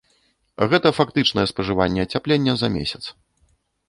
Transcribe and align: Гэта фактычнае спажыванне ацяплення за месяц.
Гэта 0.69 0.87
фактычнае 0.99 1.45
спажыванне 1.51 2.01
ацяплення 2.07 2.53
за 2.63 2.67
месяц. 2.79 3.03